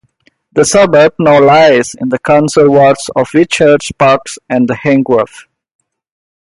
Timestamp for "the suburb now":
0.53-1.39